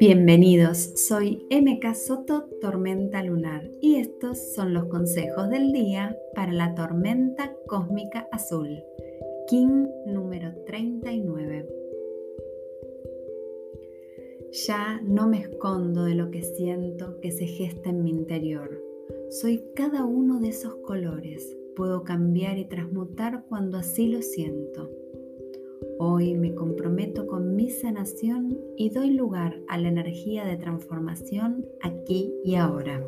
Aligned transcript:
Bienvenidos, 0.00 0.78
soy 0.96 1.46
MK 1.50 1.94
Soto 1.94 2.48
Tormenta 2.60 3.22
Lunar 3.22 3.70
y 3.80 3.96
estos 3.96 4.38
son 4.54 4.74
los 4.74 4.86
consejos 4.86 5.48
del 5.50 5.72
día 5.72 6.18
para 6.34 6.52
la 6.52 6.74
tormenta 6.74 7.54
cósmica 7.66 8.26
azul, 8.32 8.82
King 9.48 9.86
número 10.06 10.52
39. 10.66 11.68
Ya 14.66 15.00
no 15.04 15.28
me 15.28 15.40
escondo 15.40 16.04
de 16.04 16.14
lo 16.14 16.30
que 16.30 16.42
siento 16.42 17.20
que 17.20 17.30
se 17.30 17.46
gesta 17.46 17.90
en 17.90 18.02
mi 18.02 18.10
interior. 18.10 18.82
Soy 19.30 19.62
cada 19.74 20.04
uno 20.04 20.40
de 20.40 20.48
esos 20.48 20.74
colores. 20.76 21.56
Puedo 21.78 22.02
cambiar 22.02 22.58
y 22.58 22.64
transmutar 22.64 23.44
cuando 23.48 23.78
así 23.78 24.08
lo 24.08 24.20
siento. 24.20 24.90
Hoy 26.00 26.34
me 26.34 26.52
comprometo 26.52 27.28
con 27.28 27.54
mi 27.54 27.70
sanación 27.70 28.58
y 28.76 28.90
doy 28.90 29.10
lugar 29.10 29.60
a 29.68 29.78
la 29.78 29.86
energía 29.86 30.44
de 30.44 30.56
transformación 30.56 31.64
aquí 31.80 32.34
y 32.42 32.56
ahora. 32.56 33.00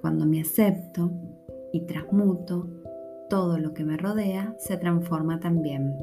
Cuando 0.00 0.26
me 0.26 0.42
acepto 0.42 1.10
y 1.72 1.86
transmuto, 1.86 2.68
todo 3.28 3.58
lo 3.58 3.74
que 3.74 3.82
me 3.82 3.96
rodea 3.96 4.54
se 4.60 4.76
transforma 4.76 5.40
también. 5.40 5.96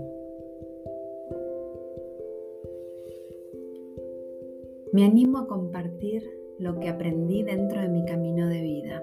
Me 4.91 5.05
animo 5.05 5.37
a 5.37 5.47
compartir 5.47 6.29
lo 6.59 6.77
que 6.77 6.89
aprendí 6.89 7.41
dentro 7.41 7.79
de 7.79 7.87
mi 7.87 8.03
camino 8.03 8.49
de 8.49 8.61
vida. 8.61 9.01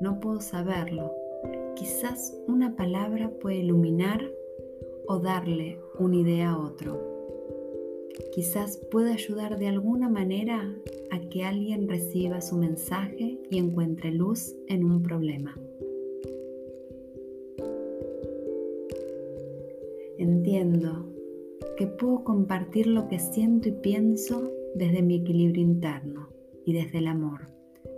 No 0.00 0.20
puedo 0.20 0.40
saberlo. 0.40 1.14
Quizás 1.74 2.36
una 2.46 2.76
palabra 2.76 3.30
puede 3.40 3.58
iluminar 3.58 4.20
o 5.06 5.18
darle 5.18 5.78
una 5.98 6.16
idea 6.16 6.50
a 6.50 6.58
otro. 6.58 7.16
Quizás 8.32 8.78
pueda 8.90 9.12
ayudar 9.12 9.58
de 9.58 9.68
alguna 9.68 10.08
manera 10.08 10.74
a 11.10 11.20
que 11.28 11.44
alguien 11.44 11.88
reciba 11.88 12.40
su 12.40 12.56
mensaje 12.56 13.38
y 13.50 13.58
encuentre 13.58 14.12
luz 14.12 14.54
en 14.68 14.84
un 14.84 15.02
problema. 15.02 15.58
Entiendo 20.18 21.06
que 21.76 21.86
puedo 21.86 22.24
compartir 22.24 22.86
lo 22.86 23.08
que 23.08 23.18
siento 23.18 23.68
y 23.68 23.72
pienso 23.72 24.50
desde 24.74 25.02
mi 25.02 25.16
equilibrio 25.16 25.62
interno 25.62 26.28
y 26.64 26.72
desde 26.72 26.98
el 26.98 27.06
amor. 27.06 27.48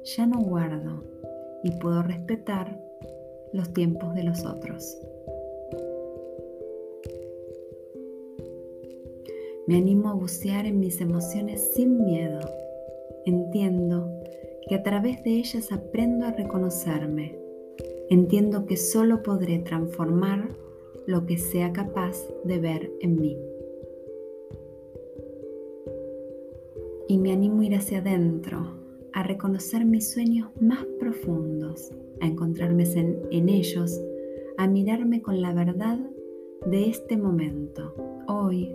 Ya 0.05 0.27
no 0.27 0.41
guardo 0.41 1.05
y 1.63 1.71
puedo 1.73 2.03
respetar 2.03 2.81
los 3.53 3.73
tiempos 3.73 4.15
de 4.15 4.25
los 4.25 4.45
otros. 4.45 4.99
Me 9.67 9.77
animo 9.77 10.09
a 10.09 10.15
bucear 10.15 10.65
en 10.65 10.81
mis 10.81 11.01
emociones 11.01 11.73
sin 11.75 12.03
miedo. 12.03 12.41
Entiendo 13.27 14.11
que 14.67 14.75
a 14.75 14.83
través 14.83 15.23
de 15.25 15.33
ellas 15.33 15.73
aprendo 15.73 16.25
a 16.25 16.31
reconocerme. 16.31 17.39
Entiendo 18.09 18.65
que 18.65 18.79
solo 18.79 19.23
podré 19.23 19.59
transformar 19.59 20.49
lo 21.07 21.27
que 21.27 21.37
sea 21.37 21.73
capaz 21.75 22.17
de 22.45 22.59
ver 22.59 22.91
en 23.03 23.21
mí. 23.21 23.39
Y 27.09 27.19
me 27.19 27.33
animo 27.33 27.61
a 27.61 27.67
ir 27.67 27.75
hacia 27.75 27.99
adentro, 27.99 28.78
a 29.19 29.25
reconocer 29.25 29.85
mis 29.85 30.13
sueños 30.13 30.49
más 30.61 30.87
profundos, 31.01 31.91
a 32.21 32.27
encontrarme 32.29 32.85
en, 32.85 33.21
en 33.33 33.49
ellos, 33.49 34.01
a 34.59 34.69
mirarme 34.69 35.23
con 35.23 35.43
la 35.43 35.53
verdad 35.53 35.99
de 36.67 36.89
este 36.89 37.17
momento, 37.17 37.97
hoy, 38.29 38.73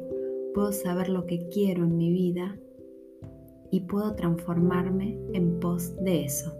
puedo 0.54 0.74
saber 0.74 1.08
lo 1.08 1.26
que 1.28 1.48
quiero 1.48 1.86
en 1.86 1.96
mi 1.96 2.12
vida 2.12 2.60
y 3.72 3.80
puedo 3.86 4.16
transformarme 4.16 5.18
en 5.32 5.62
pos 5.62 5.96
de 6.04 6.26
eso. 6.26 6.52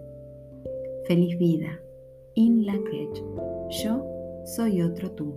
Feliz 1.06 1.36
vida. 1.36 1.78
In 2.36 2.64
la 2.64 2.80
Yo 3.82 4.02
soy 4.46 4.80
otro 4.80 5.10
tú. 5.10 5.34